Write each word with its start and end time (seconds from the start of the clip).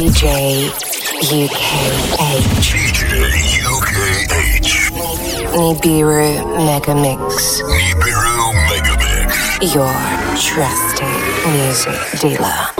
DJ 0.00 0.70
UKH. 1.28 2.72
DJ 2.72 3.04
UKH. 3.68 4.72
Nibiru 5.52 6.56
Mega 6.56 6.94
Mix. 6.94 7.60
Nibiru 7.60 8.54
Mega 8.70 8.96
Mix. 8.96 9.74
Your 9.74 9.92
trusted 10.40 11.04
music 11.52 12.00
dealer. 12.18 12.79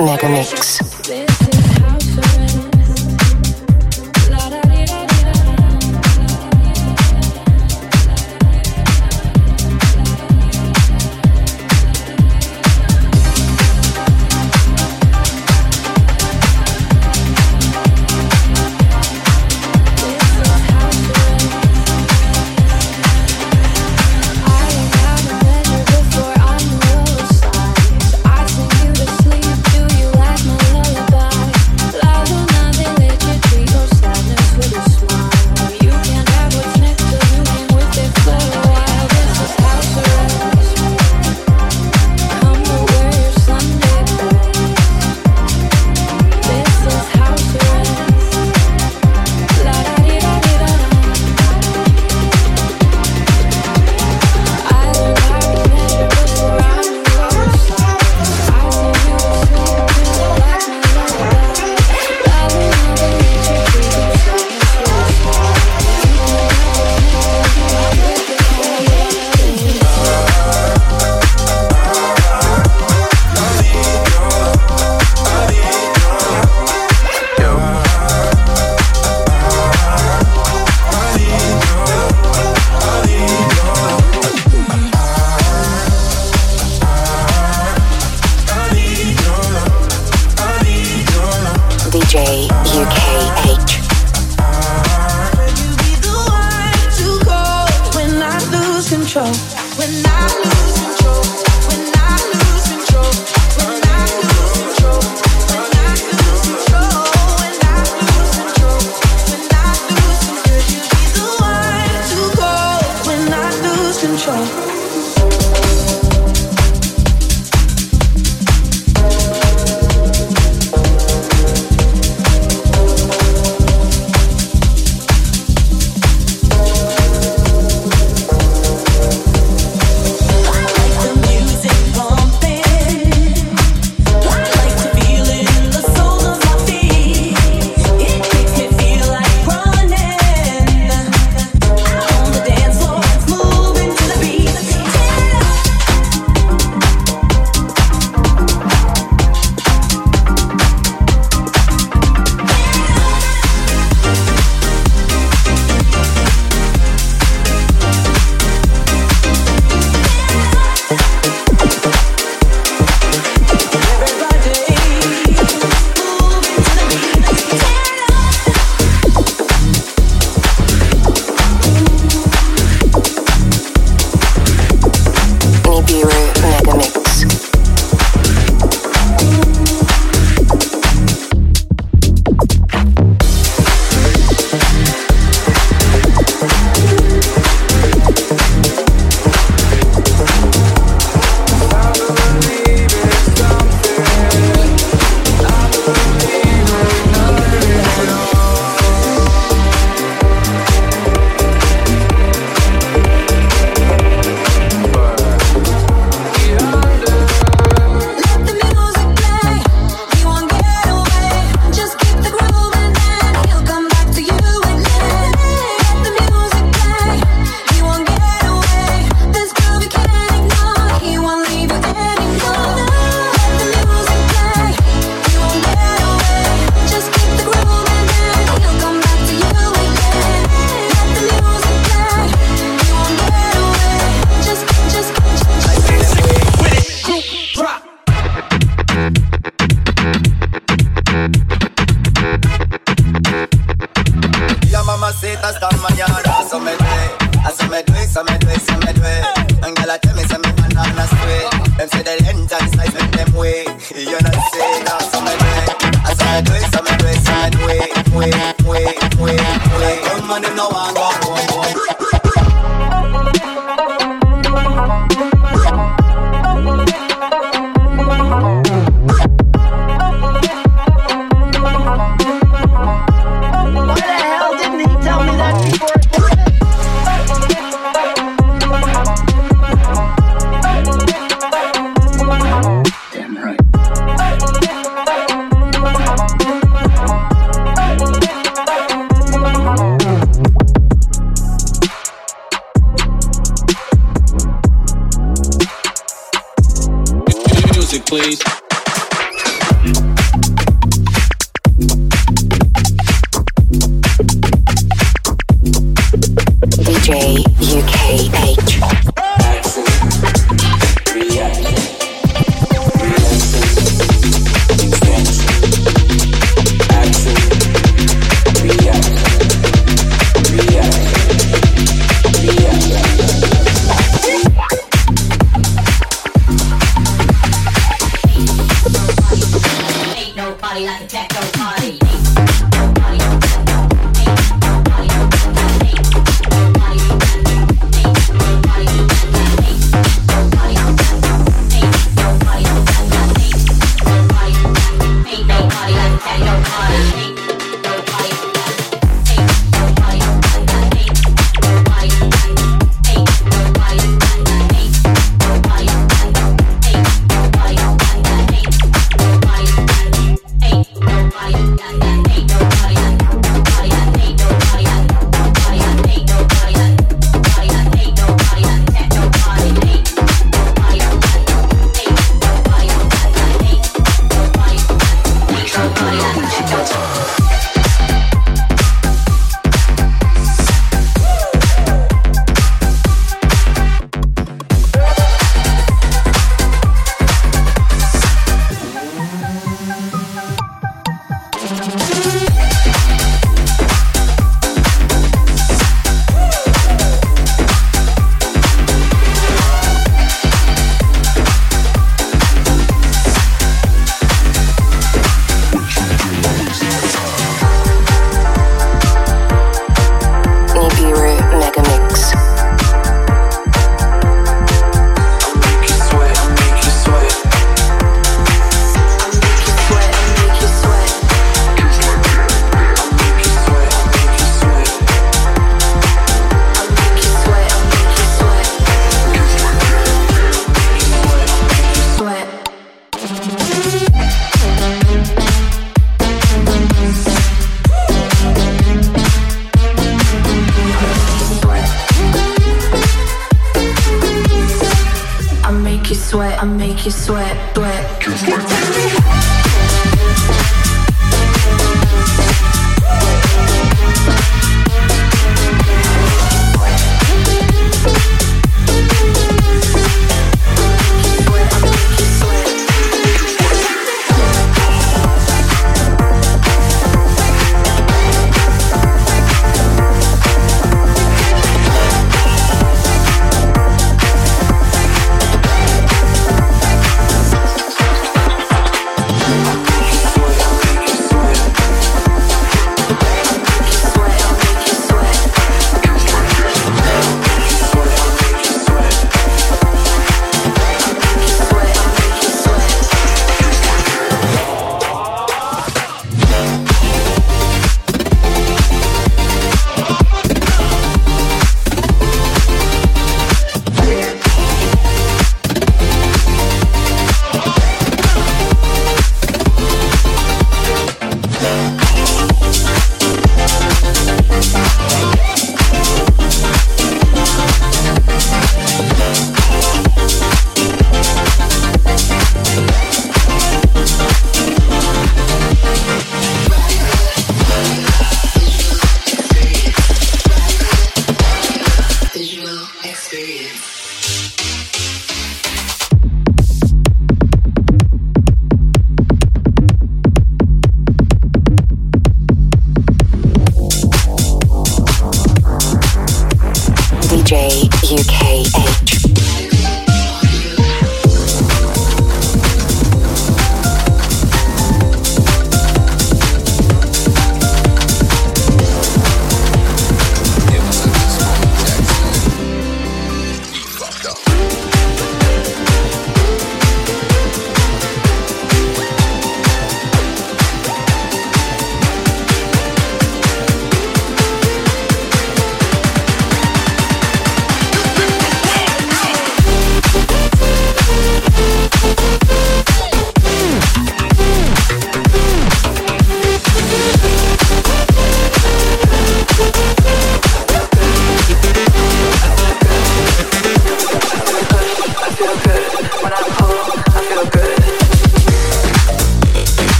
Mega 0.00 0.28
Mix. 0.28 1.29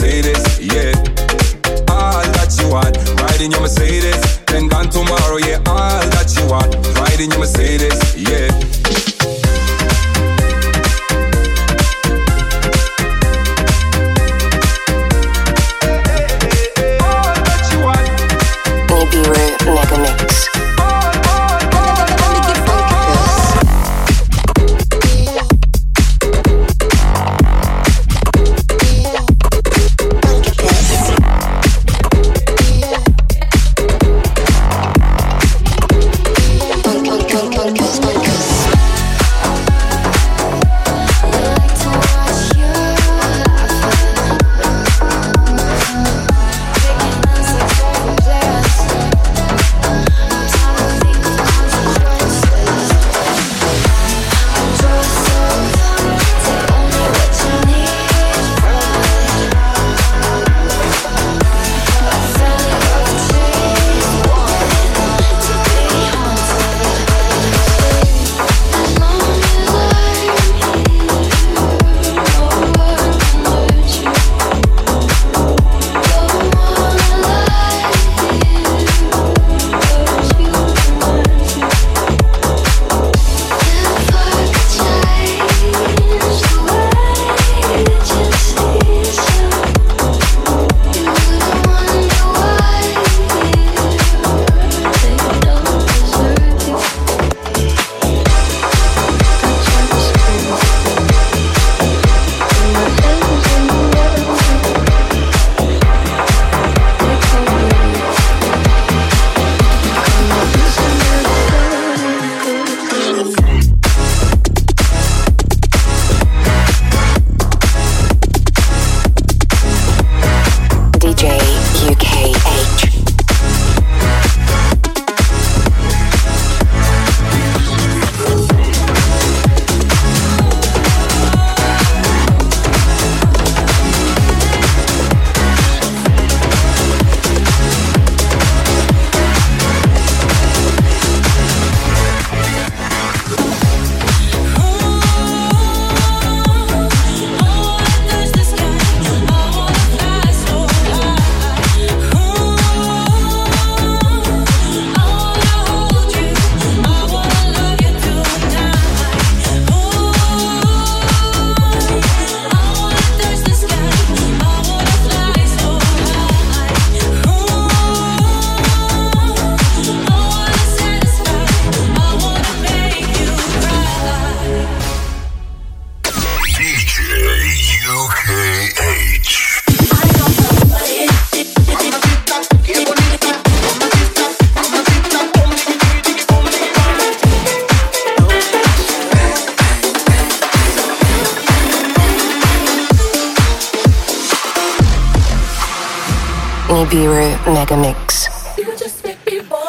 Mercedes, 0.00 0.43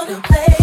to 0.06 0.22
play. 0.22 0.55